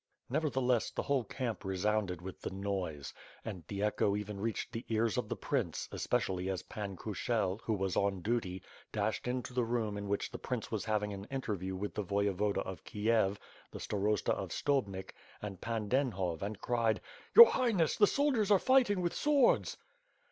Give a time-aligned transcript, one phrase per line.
[0.31, 3.13] Nevertheless, the whole camp resounded with the noise;
[3.45, 7.73] and the echo even reached the ears of the prince, especially as Pan Knshel, who
[7.73, 11.75] was on duty, dashed into the room in which the prince was having an interview
[11.75, 16.99] with the Voyevoda of Kiev, the starosta of Stobnik and Pan Denhov, and cried:
[17.35, 19.77] "Your Highness,' the soldiers are fig'hting with swords."